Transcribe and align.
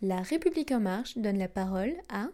La 0.00 0.22
République 0.22 0.70
en 0.70 0.78
marche 0.78 1.18
donne 1.18 1.38
la 1.38 1.48
parole 1.48 1.92
à 2.08 2.28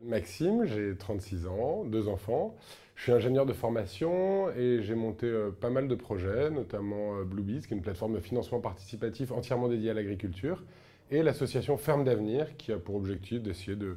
Maxime, 0.00 0.64
j'ai 0.64 0.96
36 0.96 1.48
ans, 1.48 1.82
deux 1.84 2.06
enfants. 2.06 2.54
Je 2.94 3.02
suis 3.02 3.12
ingénieur 3.12 3.46
de 3.46 3.52
formation 3.52 4.48
et 4.52 4.80
j'ai 4.82 4.94
monté 4.94 5.26
euh, 5.26 5.50
pas 5.50 5.70
mal 5.70 5.88
de 5.88 5.94
projets, 5.96 6.50
notamment 6.50 7.16
euh, 7.16 7.24
Bluebees, 7.24 7.66
qui 7.66 7.74
est 7.74 7.76
une 7.76 7.82
plateforme 7.82 8.14
de 8.14 8.20
financement 8.20 8.60
participatif 8.60 9.32
entièrement 9.32 9.66
dédiée 9.66 9.90
à 9.90 9.94
l'agriculture, 9.94 10.62
et 11.10 11.24
l'association 11.24 11.76
Ferme 11.76 12.04
d'Avenir, 12.04 12.56
qui 12.56 12.70
a 12.70 12.78
pour 12.78 12.94
objectif 12.94 13.42
d'essayer 13.42 13.76
de 13.76 13.96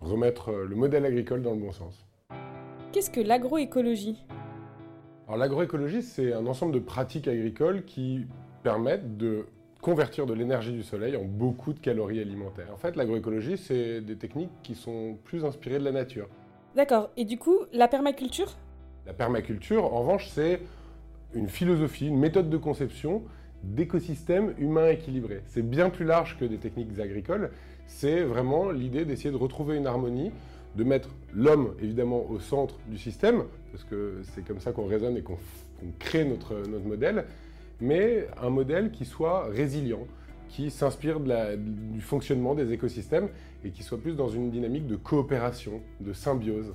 remettre 0.00 0.50
euh, 0.50 0.64
le 0.64 0.76
modèle 0.76 1.04
agricole 1.04 1.42
dans 1.42 1.54
le 1.54 1.60
bon 1.60 1.72
sens. 1.72 2.06
Qu'est-ce 2.92 3.10
que 3.10 3.20
l'agroécologie? 3.20 4.24
Alors 5.26 5.36
l'agroécologie, 5.36 6.02
c'est 6.02 6.32
un 6.32 6.46
ensemble 6.46 6.74
de 6.74 6.78
pratiques 6.78 7.26
agricoles 7.26 7.84
qui 7.84 8.26
permettent 8.62 9.16
de 9.16 9.46
convertir 9.82 10.26
de 10.26 10.32
l'énergie 10.32 10.72
du 10.72 10.84
soleil 10.84 11.16
en 11.16 11.24
beaucoup 11.24 11.72
de 11.72 11.80
calories 11.80 12.20
alimentaires. 12.20 12.68
En 12.72 12.76
fait, 12.76 12.94
l'agroécologie, 12.96 13.58
c'est 13.58 14.00
des 14.00 14.16
techniques 14.16 14.52
qui 14.62 14.76
sont 14.76 15.18
plus 15.24 15.44
inspirées 15.44 15.80
de 15.80 15.84
la 15.84 15.90
nature. 15.90 16.28
D'accord, 16.76 17.10
et 17.16 17.24
du 17.24 17.36
coup, 17.36 17.58
la 17.72 17.88
permaculture? 17.88 18.56
La 19.06 19.12
permaculture, 19.12 19.84
en 19.84 20.00
revanche, 20.00 20.28
c'est 20.28 20.60
une 21.34 21.48
philosophie, 21.48 22.06
une 22.06 22.18
méthode 22.18 22.48
de 22.48 22.56
conception 22.56 23.24
d'écosystèmes 23.64 24.54
humains 24.58 24.88
équilibrés. 24.88 25.42
C'est 25.46 25.68
bien 25.68 25.90
plus 25.90 26.04
large 26.04 26.38
que 26.38 26.44
des 26.44 26.58
techniques 26.58 26.98
agricoles, 27.00 27.50
c'est 27.86 28.22
vraiment 28.22 28.70
l'idée 28.70 29.04
d'essayer 29.04 29.32
de 29.32 29.36
retrouver 29.36 29.76
une 29.76 29.86
harmonie, 29.86 30.30
de 30.76 30.84
mettre 30.84 31.08
l'homme 31.34 31.74
évidemment 31.82 32.24
au 32.30 32.38
centre 32.38 32.76
du 32.86 32.98
système, 32.98 33.44
parce 33.72 33.84
que 33.84 34.22
c'est 34.22 34.44
comme 34.46 34.60
ça 34.60 34.70
qu'on 34.70 34.86
raisonne 34.86 35.16
et 35.16 35.22
qu'on 35.22 35.38
crée 35.98 36.24
notre, 36.24 36.54
notre 36.68 36.86
modèle, 36.86 37.24
mais 37.82 38.28
un 38.40 38.48
modèle 38.48 38.92
qui 38.92 39.04
soit 39.04 39.48
résilient, 39.48 40.06
qui 40.48 40.70
s'inspire 40.70 41.18
du 41.20 42.00
fonctionnement 42.00 42.54
des 42.54 42.72
écosystèmes 42.72 43.28
et 43.64 43.70
qui 43.70 43.82
soit 43.82 43.98
plus 43.98 44.14
dans 44.14 44.28
une 44.28 44.50
dynamique 44.50 44.86
de 44.86 44.96
coopération, 44.96 45.80
de 46.00 46.12
symbiose. 46.12 46.72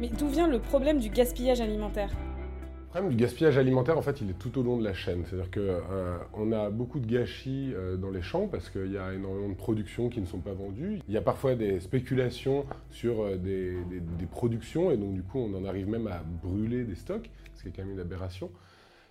Mais 0.00 0.08
d'où 0.08 0.28
vient 0.28 0.46
le 0.46 0.60
problème 0.60 0.98
du 0.98 1.08
gaspillage 1.08 1.60
alimentaire? 1.60 2.10
Le 2.10 3.00
problème 3.00 3.10
du 3.10 3.16
gaspillage 3.16 3.58
alimentaire, 3.58 3.98
en 3.98 4.02
fait, 4.02 4.20
il 4.20 4.30
est 4.30 4.38
tout 4.38 4.56
au 4.58 4.62
long 4.62 4.78
de 4.78 4.84
la 4.84 4.94
chaîne. 4.94 5.24
C'est-à-dire 5.26 5.50
qu'on 5.50 6.52
euh, 6.52 6.66
a 6.66 6.70
beaucoup 6.70 7.00
de 7.00 7.06
gâchis 7.06 7.72
euh, 7.74 7.96
dans 7.96 8.10
les 8.10 8.22
champs 8.22 8.46
parce 8.46 8.70
qu'il 8.70 8.92
y 8.92 8.98
a 8.98 9.12
énormément 9.12 9.48
de 9.48 9.54
productions 9.54 10.08
qui 10.08 10.20
ne 10.20 10.26
sont 10.26 10.38
pas 10.38 10.54
vendues. 10.54 11.00
Il 11.08 11.14
y 11.14 11.16
a 11.16 11.22
parfois 11.22 11.56
des 11.56 11.80
spéculations 11.80 12.64
sur 12.90 13.22
euh, 13.22 13.36
des, 13.36 13.76
des 13.90 14.26
productions 14.26 14.90
et 14.90 14.96
donc 14.96 15.14
du 15.14 15.22
coup, 15.22 15.38
on 15.38 15.54
en 15.54 15.64
arrive 15.64 15.88
même 15.88 16.06
à 16.06 16.22
brûler 16.42 16.84
des 16.84 16.94
stocks, 16.94 17.28
ce 17.54 17.62
qui 17.62 17.68
est 17.68 17.72
quand 17.72 17.82
même 17.82 17.92
une 17.92 18.00
aberration. 18.00 18.50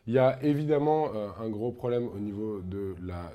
Il 0.08 0.14
y 0.14 0.20
a 0.20 0.42
évidemment 0.44 1.09
euh, 1.16 1.30
un 1.39 1.50
gros 1.50 1.72
problème 1.72 2.08
au 2.08 2.20
niveau 2.20 2.61
de 2.61 2.95
la 3.03 3.31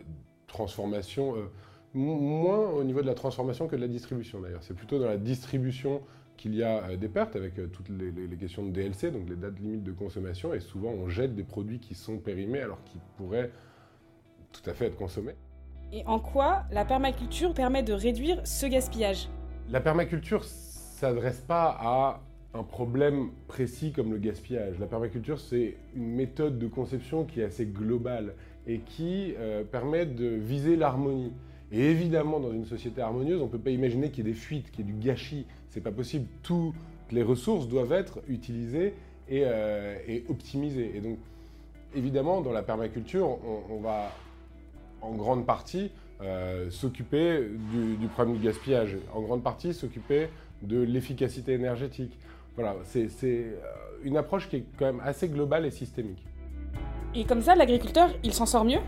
transformation, 0.46 1.34
euh, 1.36 1.50
moins 1.94 2.70
au 2.70 2.84
niveau 2.84 3.02
de 3.02 3.06
la 3.06 3.14
transformation 3.14 3.66
que 3.66 3.74
de 3.74 3.80
la 3.80 3.88
distribution 3.88 4.40
d'ailleurs. 4.40 4.62
C'est 4.62 4.74
plutôt 4.74 5.00
dans 5.00 5.06
la 5.06 5.16
distribution 5.16 6.00
qu'il 6.36 6.54
y 6.54 6.62
a 6.62 6.84
euh, 6.84 6.96
des 6.96 7.08
pertes 7.08 7.34
avec 7.34 7.54
toutes 7.72 7.88
les, 7.88 8.36
questions 8.36 8.64
de 8.64 8.70
DLC, 8.70 9.10
donc 9.10 9.28
les 9.28 9.34
dates 9.34 9.58
limites 9.58 9.82
de 9.82 9.92
consommation, 9.92 10.54
et 10.54 10.60
souvent 10.60 10.90
on 10.90 11.08
jette 11.08 11.34
des 11.34 11.42
produits 11.42 11.80
qui 11.80 11.94
sont 11.94 12.18
périmés 12.18 12.60
alors 12.60 12.82
qu'ils 12.84 13.00
pourraient 13.16 13.50
tout 14.52 14.70
à 14.70 14.72
fait 14.72 14.86
être 14.86 14.96
consommés. 14.96 15.34
Et 15.92 16.04
en 16.06 16.20
quoi 16.20 16.62
la 16.70 16.84
permaculture 16.84 17.52
permet 17.52 17.82
de 17.82 17.92
réduire 17.92 18.46
ce 18.46 18.66
gaspillage? 18.66 19.28
La 19.68 19.80
permaculture 19.80 20.44
s'adresse 20.44 21.40
pas 21.40 21.76
à 21.80 22.20
un 22.54 22.62
problème 22.62 23.30
précis 23.46 23.92
comme 23.92 24.12
le 24.12 24.18
gaspillage. 24.18 24.78
La 24.78 24.86
permaculture, 24.86 25.38
c'est 25.38 25.76
une 25.94 26.08
méthode 26.08 26.58
de 26.58 26.66
conception 26.66 27.24
qui 27.24 27.40
est 27.40 27.44
assez 27.44 27.66
globale 27.66 28.34
et 28.66 28.80
qui 28.80 29.34
euh, 29.38 29.62
permet 29.62 30.06
de 30.06 30.26
viser 30.26 30.76
l'harmonie. 30.76 31.32
Et 31.72 31.90
évidemment, 31.90 32.40
dans 32.40 32.52
une 32.52 32.64
société 32.64 33.00
harmonieuse, 33.00 33.40
on 33.40 33.44
ne 33.44 33.50
peut 33.50 33.58
pas 33.58 33.70
imaginer 33.70 34.10
qu'il 34.10 34.26
y 34.26 34.28
ait 34.28 34.32
des 34.32 34.38
fuites, 34.38 34.70
qu'il 34.72 34.84
y 34.84 34.88
ait 34.88 34.92
du 34.92 34.98
gâchis. 34.98 35.46
C'est 35.68 35.80
pas 35.80 35.92
possible. 35.92 36.26
Toutes 36.42 36.74
les 37.12 37.22
ressources 37.22 37.68
doivent 37.68 37.92
être 37.92 38.18
utilisées 38.28 38.94
et, 39.28 39.42
euh, 39.44 39.96
optimisées. 40.28 40.90
Et 40.96 41.00
donc, 41.00 41.18
évidemment, 41.94 42.40
dans 42.40 42.52
la 42.52 42.62
permaculture, 42.62 43.38
on, 43.70 43.78
va 43.80 44.12
en 45.00 45.12
grande 45.12 45.46
partie 45.46 45.92
euh, 46.20 46.68
s'occuper 46.70 47.46
du, 47.72 47.94
du 47.96 48.08
problème 48.08 48.36
du 48.36 48.44
gaspillage, 48.44 48.96
en 49.14 49.22
grande 49.22 49.44
partie 49.44 49.72
s'occuper 49.72 50.28
de 50.62 50.80
l'efficacité 50.80 51.52
énergétique, 51.52 52.18
voilà, 52.56 52.76
c'est 52.84 53.08
euh, 53.24 53.56
une 54.02 54.16
approche 54.16 54.48
qui 54.48 54.56
est 54.56 54.64
quand 54.78 54.86
même 54.86 55.00
assez 55.04 55.28
globale 55.28 55.66
et 55.66 55.70
systémique. 55.70 56.24
Et 57.14 57.24
comme 57.24 57.42
ça, 57.42 57.54
l'agriculteur, 57.54 58.10
il 58.22 58.32
s'en 58.32 58.46
sort 58.46 58.64
mieux? 58.64 58.80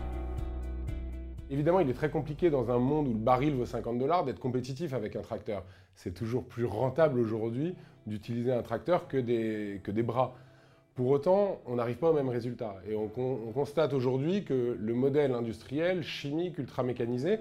Évidemment, 1.49 1.79
il 1.79 1.89
est 1.89 1.93
très 1.93 2.09
compliqué 2.09 2.49
dans 2.49 2.71
un 2.71 2.79
monde 2.79 3.07
où 3.07 3.13
le 3.13 3.19
baril 3.19 3.53
vaut 3.53 3.65
50 3.65 3.99
dollars 3.99 4.23
d'être 4.25 4.39
compétitif 4.39 4.93
avec 4.93 5.15
un 5.15 5.21
tracteur. 5.21 5.63
C'est 5.95 6.13
toujours 6.13 6.45
plus 6.45 6.65
rentable 6.65 7.19
aujourd'hui 7.19 7.75
d'utiliser 8.07 8.51
un 8.51 8.63
tracteur 8.63 9.07
que 9.07 9.17
des, 9.17 9.79
que 9.83 9.91
des 9.91 10.03
bras. 10.03 10.35
Pour 10.95 11.09
autant, 11.09 11.59
on 11.65 11.75
n'arrive 11.75 11.97
pas 11.97 12.09
au 12.09 12.13
même 12.13 12.29
résultat. 12.29 12.75
Et 12.87 12.95
on, 12.95 13.09
on 13.17 13.51
constate 13.51 13.93
aujourd'hui 13.93 14.43
que 14.43 14.77
le 14.79 14.93
modèle 14.93 15.33
industriel, 15.33 16.03
chimique, 16.03 16.57
ultra 16.57 16.83
mécanisé, 16.83 17.39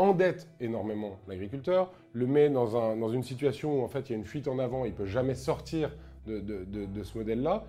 endette 0.00 0.48
énormément 0.60 1.18
l'agriculteur, 1.28 1.92
le 2.12 2.26
met 2.26 2.48
dans, 2.48 3.08
une 3.12 3.22
situation 3.22 3.80
où 3.80 3.84
en 3.84 3.88
fait 3.88 4.08
il 4.08 4.12
y 4.12 4.14
a 4.14 4.18
une 4.18 4.24
fuite 4.24 4.48
en 4.48 4.58
avant, 4.58 4.84
il 4.84 4.92
ne 4.92 4.96
peut 4.96 5.06
jamais 5.06 5.34
sortir 5.34 5.90
de, 6.26 7.02
ce 7.02 7.18
modèle-là. 7.18 7.66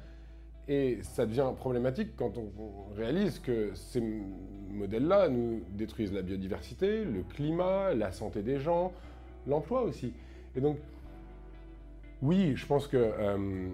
Et 0.67 0.99
ça 1.01 1.25
devient 1.25 1.51
problématique 1.57 2.15
quand 2.15 2.37
on, 2.37 2.51
réalise 2.95 3.39
que 3.39 3.71
ces 3.73 4.01
modèles-là 4.69 5.27
nous 5.27 5.61
détruisent 5.71 6.13
la 6.13 6.21
biodiversité, 6.21 7.03
le 7.03 7.23
climat, 7.23 7.93
la 7.93 8.11
santé 8.11 8.41
des 8.41 8.59
gens, 8.59 8.93
l'emploi 9.47 9.81
aussi. 9.81 10.13
Et 10.55 10.61
donc, 10.61 10.77
oui, 12.21 12.53
je 12.55 12.65
pense 12.65 12.87
que 12.87 12.97
euh, 12.97 13.67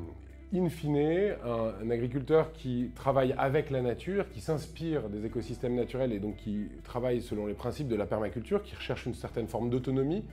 in 0.53 0.69
fine, 0.69 1.35
un, 1.43 1.89
agriculteur 1.89 2.53
qui 2.53 2.91
travaille 2.95 3.33
avec 3.37 3.69
la 3.69 3.81
nature, 3.81 4.29
qui 4.29 4.39
s'inspire 4.39 5.09
des 5.09 5.25
écosystèmes 5.25 5.75
naturels 5.75 6.13
et 6.13 6.19
donc 6.19 6.37
qui 6.37 6.67
travaille 6.83 7.21
selon 7.21 7.47
les 7.47 7.53
principes 7.53 7.87
de 7.87 7.95
la 7.95 8.05
permaculture, 8.05 8.63
qui 8.63 8.75
recherche 8.75 9.05
une 9.05 9.13
certaine 9.13 9.47
forme 9.47 9.69
d'autonomie, 9.69 10.23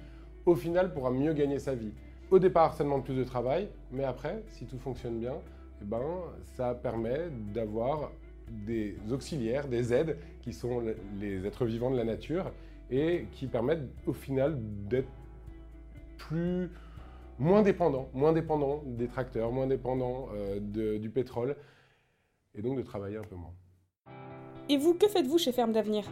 au 0.47 0.55
final 0.55 0.93
pourra 0.93 1.11
mieux 1.11 1.33
gagner 1.33 1.59
sa 1.59 1.75
vie. 1.75 1.93
Au 2.31 2.39
départ, 2.39 2.75
ça 2.75 2.85
demande 2.85 3.05
plus 3.05 3.17
de 3.17 3.25
travail, 3.25 3.69
mais 3.93 4.05
après, 4.05 4.43
si 4.49 4.67
tout 4.67 4.79
fonctionne 4.79 5.19
bien, 5.19 5.35
eh 5.83 5.85
ben, 5.85 6.01
ça 6.57 6.75
permet 6.75 7.29
d'avoir 7.53 8.13
des 8.49 8.97
auxiliaires, 9.11 9.69
des 9.69 9.93
aides, 9.93 10.17
qui 10.43 10.53
sont 10.53 10.83
les 11.19 11.47
êtres 11.47 11.65
vivants 11.65 11.91
de 11.91 11.97
la 11.97 12.05
nature, 12.05 12.53
et 12.91 13.27
qui 13.33 13.47
permettent 13.47 13.89
au 14.07 14.13
final 14.13 14.57
d'être 14.89 15.09
plus 16.19 16.71
moins 17.39 17.63
dépendant, 17.63 18.09
moins 18.13 18.33
dépendant 18.33 18.83
des 18.87 19.09
tracteurs, 19.09 19.53
moins 19.53 19.67
dépendant 19.67 20.29
euh, 20.35 20.99
du 20.99 21.11
pétrole, 21.11 21.57
et 22.55 22.63
donc 22.63 22.77
de 22.77 22.83
travailler 22.83 23.17
un 23.17 23.25
peu 23.25 23.37
moins. 23.37 23.53
Et 24.69 24.77
vous, 24.77 24.95
que 24.95 25.09
faites-vous 25.09 25.39
chez 25.39 25.53
Ferme 25.53 25.73
d'Avenir? 25.73 26.05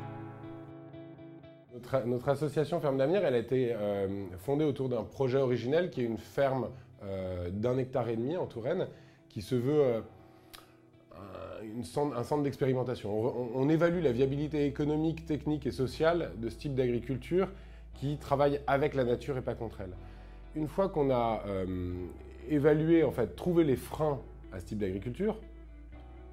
Notre, 2.05 2.29
association 2.29 2.81
Ferme 2.81 2.99
d'Avenir, 2.99 3.25
elle 3.25 3.35
a 3.35 3.39
été 3.39 3.73
euh, 3.73 4.27
fondée 4.39 4.65
autour 4.65 4.89
d'un 4.89 5.05
projet 5.05 5.39
originel 5.39 5.91
qui 5.91 6.03
est 6.03 6.05
une 6.05 6.19
ferme 6.19 6.69
euh, 7.03 7.49
d'un 7.51 7.79
hectare 7.79 8.09
et 8.09 8.17
demi 8.17 8.37
en 8.37 8.47
Touraine, 8.47 8.89
qui 9.31 9.41
se 9.41 9.55
veut 9.55 10.03
un 12.15 12.23
centre 12.25 12.43
d'expérimentation. 12.43 13.57
on, 13.57 13.69
évalue 13.71 14.03
la 14.03 14.13
viabilité 14.13 14.67
économique, 14.67 15.25
technique 15.25 15.67
et 15.67 15.71
sociale 15.71 16.33
de 16.37 16.51
ce 16.51 16.57
type 16.57 16.75
d'agriculture 16.75 17.49
qui 17.95 18.19
travaille 18.19 18.61
avec 18.67 18.95
la 18.95 19.05
nature 19.05 19.39
et 19.39 19.43
pas 19.43 19.55
contre 19.55 19.81
elle 19.81 19.95
une 20.55 20.69
fois 20.69 20.89
qu'on 20.89 21.11
a 21.11 21.43
euh, 21.47 21.67
évalué, 22.49 23.05
en 23.05 23.13
fait, 23.13 23.35
trouvé 23.37 23.65
les 23.65 23.77
freins 23.77 24.21
à 24.53 24.61
ce 24.61 24.67
type 24.67 24.79
d'agriculture, 24.79 25.39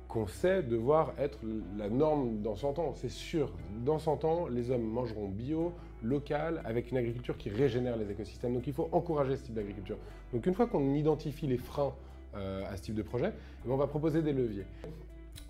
qu'on 0.08 0.28
sait 0.28 0.64
devoir 0.64 1.14
être 1.20 1.38
la 1.78 1.90
norme 1.90 2.42
dans 2.42 2.56
100 2.56 2.80
ans. 2.80 2.94
C'est 2.96 3.12
sûr, 3.12 3.52
dans 3.86 4.00
100 4.00 4.26
ans, 4.26 4.48
les 4.48 4.72
hommes 4.72 4.84
mangeront 4.84 5.28
bio, 5.28 5.72
local, 6.04 6.62
avec 6.66 6.92
une 6.92 6.98
agriculture 6.98 7.38
qui 7.38 7.50
régénère 7.50 7.96
les 7.96 8.10
écosystèmes. 8.12 8.54
Donc 8.54 8.66
il 8.66 8.74
faut 8.74 8.90
encourager 8.92 9.38
ce 9.38 9.44
type 9.44 9.54
d'agriculture. 9.54 9.98
Donc 10.34 10.46
une 10.46 10.56
fois 10.56 10.66
qu'on 10.66 10.96
identifie 10.96 11.46
les 11.46 11.58
freins 11.58 11.94
euh, 12.36 12.64
à 12.72 12.76
ce 12.76 12.82
type 12.82 12.96
de 12.96 13.04
projet, 13.04 13.32
eh 13.34 13.68
ben, 13.68 13.74
on 13.74 13.78
va 13.78 13.88
proposer 13.88 14.22
des 14.22 14.34
leviers. 14.34 14.66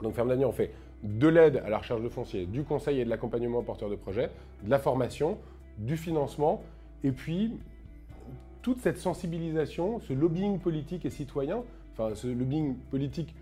Donc 0.01 0.13
Ferme 0.13 0.27
d'avenir, 0.27 0.49
on 0.49 0.53
fait 0.53 0.71
de 1.03 1.27
l'aide 1.27 1.57
à 1.57 1.69
la 1.69 1.77
recherche 1.77 2.01
de 2.01 2.09
foncier, 2.09 2.45
du 2.45 2.63
conseil 2.63 2.99
et 2.99 3.05
de 3.05 3.09
l'accompagnement 3.09 3.59
aux 3.59 3.63
porteurs 3.63 3.89
de 3.89 3.95
projets, 3.95 4.29
de 4.63 4.69
la 4.69 4.79
formation, 4.79 5.37
du 5.77 5.95
financement, 5.95 6.61
et 7.03 7.11
puis 7.13 7.53
toute 8.61 8.79
cette 8.79 8.97
sensibilisation, 8.97 9.99
ce 9.99 10.13
lobbying 10.13 10.59
politique 10.59 11.05
et 11.05 11.09
citoyen, 11.09 11.63
enfin 11.93 12.15
ce 12.15 12.27
lobbying 12.27 12.75
politique 12.89 13.35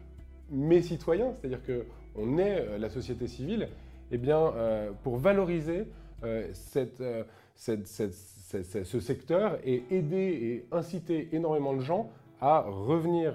mais 0.49 0.81
citoyen, 0.81 1.33
c'est-à-dire 1.33 1.59
qu'on 1.63 2.37
est 2.37 2.61
euh, 2.61 2.77
la 2.77 2.89
société 2.89 3.27
civile, 3.27 3.69
eh 4.11 4.17
bien, 4.17 4.39
euh, 4.39 4.91
pour 5.03 5.17
valoriser 5.17 5.87
euh, 6.23 6.47
ce 7.55 8.99
secteur 8.99 9.59
et 9.65 9.83
aider 9.91 10.17
et 10.17 10.67
inciter 10.71 11.29
énormément 11.33 11.73
de 11.73 11.81
gens 11.81 12.09
à 12.39 12.61
revenir 12.61 13.33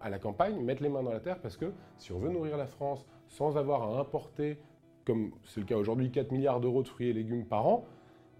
à 0.00 0.10
la 0.10 0.18
campagne, 0.18 0.62
mettre 0.62 0.82
les 0.82 0.88
mains 0.88 1.02
dans 1.02 1.12
la 1.12 1.20
terre, 1.20 1.38
parce 1.40 1.56
que 1.56 1.72
si 1.96 2.12
on 2.12 2.18
veut 2.18 2.30
nourrir 2.30 2.56
la 2.56 2.66
France 2.66 3.06
sans 3.28 3.56
avoir 3.56 3.82
à 3.82 3.98
importer 3.98 4.58
comme 5.04 5.30
c'est 5.46 5.60
le 5.60 5.66
cas 5.66 5.76
aujourd'hui, 5.76 6.10
4 6.10 6.32
milliards 6.32 6.60
d'euros 6.60 6.82
de 6.82 6.88
fruits 6.88 7.08
et 7.08 7.12
légumes 7.14 7.46
par 7.46 7.66
an, 7.66 7.86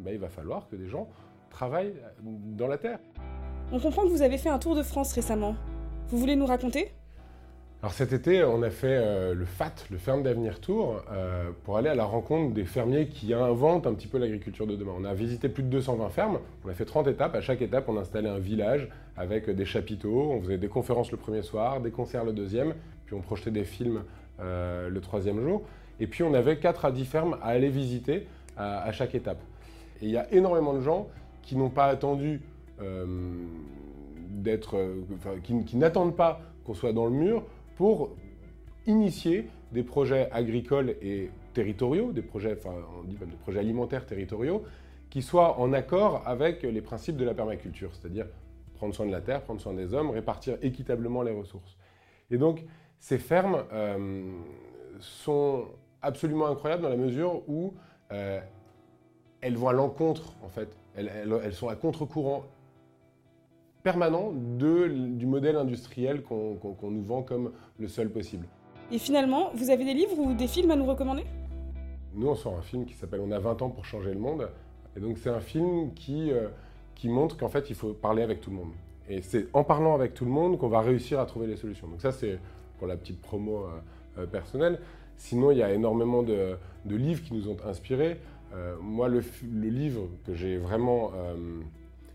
ben, 0.01 0.13
il 0.13 0.21
va 0.21 0.29
falloir 0.29 0.69
que 0.69 0.77
des 0.77 0.87
gens 0.87 1.09
travaillent 1.51 1.95
dans 2.23 2.69
la 2.69 2.79
terre. 2.79 2.99
On 3.73 3.79
comprend 3.79 4.03
que 4.03 4.09
vous 4.09 4.23
avez 4.23 4.39
fait 4.39 4.49
un 4.49 4.59
tour 4.59 4.75
de 4.75 4.83
France 4.83 5.13
récemment. 5.13 5.55
Vous 6.09 6.19
voulez 6.19 6.37
nous 6.37 6.47
raconter? 6.47 6.93
Alors 7.81 7.93
cet 7.93 8.13
été, 8.13 8.43
on 8.43 8.63
a 8.63 8.71
fait 8.71 8.97
euh, 8.99 9.35
le 9.35 9.45
FAT, 9.45 9.75
le 9.91 9.99
Ferme 9.99 10.25
d'Avenir 10.25 10.61
Tour, 10.61 11.01
euh, 11.13 11.51
pour 11.63 11.77
aller 11.77 11.89
à 11.89 11.95
la 11.95 12.05
rencontre 12.05 12.53
des 12.53 12.65
fermiers 12.65 13.07
qui 13.07 13.33
inventent 13.33 13.87
un 13.87 13.95
petit 13.95 14.09
peu 14.09 14.19
l'agriculture 14.19 14.67
de 14.67 14.75
demain. 14.75 14.95
On 14.99 15.05
a 15.05 15.15
visité 15.15 15.49
plus 15.49 15.63
de 15.63 15.69
220 15.69 16.09
fermes, 16.09 16.41
on 16.65 16.69
a 16.69 16.75
fait 16.75 16.85
30 16.85 17.07
étapes. 17.07 17.37
À 17.37 17.41
chaque 17.41 17.63
étape, 17.63 17.89
on 17.89 17.97
installait 17.97 18.29
un 18.29 18.41
village 18.41 18.89
avec 19.17 19.49
des 19.49 19.65
chapiteaux. 19.65 20.33
On 20.33 20.43
faisait 20.43 20.59
des 20.59 20.67
conférences 20.67 21.13
le 21.13 21.19
premier 21.19 21.43
soir, 21.43 21.81
des 21.81 21.93
concerts 21.93 22.25
le 22.25 22.33
deuxième, 22.33 22.75
puis 23.07 23.15
on 23.15 23.21
projetait 23.21 23.53
des 23.53 23.65
films 23.65 24.03
euh, 24.41 24.89
le 24.89 25.01
troisième 25.01 25.41
jour. 25.41 25.63
Et 26.01 26.09
puis 26.09 26.25
on 26.25 26.35
avait 26.35 26.59
4 26.59 26.85
à 26.85 26.91
10 26.91 27.05
fermes 27.05 27.39
à 27.43 27.49
aller 27.49 27.69
visiter 27.69 28.27
à, 28.57 28.91
chaque 28.91 29.15
étape. 29.15 29.39
Et 30.03 30.07
il 30.07 30.11
y 30.11 30.17
a 30.17 30.33
énormément 30.33 30.75
de 30.75 30.81
gens 30.81 31.07
qui 31.49 31.57
n'ont 31.57 31.71
pas 31.71 31.87
attendu 31.87 32.43
d'être, 34.29 34.95
qui 35.43 35.77
n'attendent 35.77 36.15
pas 36.15 36.43
qu'on 36.63 36.75
soit 36.75 36.93
dans 36.93 37.07
le 37.07 37.13
mur 37.13 37.43
pour 37.77 38.15
initier 38.87 39.49
des 39.73 39.83
projets 39.83 40.31
agricoles 40.31 40.97
et 41.01 41.31
territoriaux, 41.55 42.13
des 42.13 42.21
projets, 42.21 42.53
enfin, 42.53 42.75
des 43.09 43.37
projets 43.37 43.61
alimentaires 43.61 44.05
territoriaux, 44.05 44.63
qui 45.09 45.23
soient 45.23 45.59
en 45.59 45.73
accord 45.73 46.23
avec 46.27 46.63
les 46.65 46.83
principes 46.83 47.17
de 47.17 47.25
la 47.25 47.33
permaculture, 47.33 47.95
c'est-à-dire 47.95 48.27
prendre 48.75 48.95
soin 48.95 49.07
de 49.07 49.11
la 49.11 49.23
terre, 49.23 49.41
prendre 49.43 49.61
soin 49.61 49.73
des 49.73 49.95
hommes, 49.95 50.11
répartir 50.11 50.59
équitablement 50.61 51.23
les 51.23 51.33
ressources. 51.33 51.79
Et 52.31 52.37
donc, 52.37 52.63
ces 52.99 53.17
fermes 53.17 53.65
euh, 53.73 54.31
sont 55.01 55.65
absolument 56.03 56.47
incroyables 56.47 56.83
dans 56.83 56.91
la 56.91 56.97
mesure 56.97 57.43
où 57.49 57.73
euh, 58.13 58.39
elles 59.41 59.57
vont 59.57 59.69
à 59.69 59.73
l'encontre, 59.73 60.35
en 60.45 60.49
fait. 60.49 60.77
elles 60.97 61.55
sont 61.55 61.69
à 61.69 61.77
contre-courant 61.77 62.45
permanent 63.83 64.33
de, 64.33 64.89
du 64.89 65.27
modèle 65.27 65.57
industriel 65.57 66.23
qu'on 66.23 66.91
nous 66.91 67.03
vend 67.03 67.23
comme 67.23 67.53
le 67.79 67.89
seul 67.89 68.11
possible. 68.11 68.47
Et 68.91 68.99
finalement, 68.99 69.51
vous 69.55 69.71
avez 69.71 69.85
des 69.85 69.95
livres 69.95 70.19
ou 70.19 70.35
des 70.35 70.47
films 70.47 70.71
à 70.71 70.77
nous 70.77 70.87
recommander? 70.87 71.25
Nous, 72.15 72.27
on 72.27 72.35
sort 72.35 72.57
un 72.59 72.63
film 72.63 72.87
qui 72.87 72.95
s'appelle 72.95 73.21
On 73.21 73.31
a 73.31 73.39
20 73.39 73.63
ans 73.63 73.71
pour 73.71 73.85
changer 73.85 74.13
le 74.13 74.19
monde. 74.19 74.49
Et 74.97 75.01
donc, 75.01 75.19
c'est 75.19 75.29
un 75.31 75.41
film 75.41 75.93
qui, 75.95 76.33
euh, 76.33 76.49
qui 76.95 77.09
montre 77.09 77.37
qu'en 77.37 77.49
fait, 77.49 77.71
il 77.71 77.77
faut 77.77 77.93
parler 77.93 78.23
avec 78.23 78.41
tout 78.41 78.51
le 78.51 78.57
monde. 78.57 78.73
Et 79.09 79.23
c'est 79.23 79.47
en 79.53 79.63
parlant 79.63 79.95
avec 79.95 80.15
tout 80.15 80.25
le 80.25 80.31
monde 80.31 80.59
qu'on 80.59 80.69
va 80.69 80.81
réussir 80.81 81.21
à 81.21 81.27
trouver 81.27 81.47
les 81.47 81.57
solutions. 81.57 81.87
Donc, 81.87 82.01
ça, 82.01 82.13
c'est 82.13 82.39
pour 82.79 82.87
la 82.87 82.97
petite 82.97 83.21
promo 83.21 83.65
euh, 83.65 84.23
euh, 84.23 84.27
personnelle. 84.27 84.81
Sinon, 85.17 85.51
il 85.51 85.59
y 85.59 85.63
a 85.63 85.73
énormément 85.73 86.23
de, 86.23 86.57
de 86.85 86.97
livres 86.97 87.23
qui 87.23 87.35
nous 87.35 87.49
ont 87.49 87.57
inspirés. 87.67 88.19
Moi, 88.81 89.09
le, 89.09 89.23
livre 89.69 90.09
que 90.27 90.35
j'ai 90.35 90.57
vraiment 90.57 91.13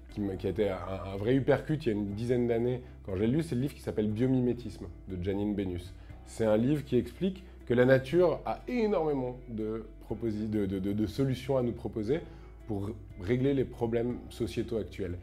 qui, 0.10 0.48
a 0.48 0.50
été 0.50 0.70
un, 0.70 1.18
vrai 1.18 1.36
hypercute 1.36 1.86
il 1.86 1.90
y 1.90 1.92
a 1.92 1.96
une 1.96 2.14
dizaine 2.14 2.48
d'années 2.48 2.82
quand 3.06 3.16
j'ai 3.16 3.28
lu, 3.28 3.44
c'est 3.44 3.56
le 3.56 3.62
livre 3.62 3.74
qui 3.74 3.82
s'appelle 3.82 4.08
Biomimétisme 4.08 4.86
de 5.10 5.22
Janine 5.22 5.56
Benus. 5.56 5.94
C'est 6.26 6.46
un 6.46 6.58
livre 6.58 6.86
qui 6.86 6.96
explique 6.96 7.44
que 7.66 7.74
la 7.74 7.86
nature 7.86 8.40
a 8.46 8.62
énormément 8.68 9.38
de, 9.50 9.86
de 10.10 11.06
solutions 11.06 11.58
à 11.58 11.64
nous 11.64 11.74
proposer 11.74 12.22
pour 12.68 12.92
régler 13.22 13.54
les 13.54 13.66
problèmes 13.66 14.18
sociétaux 14.30 14.78
actuels. 14.78 15.18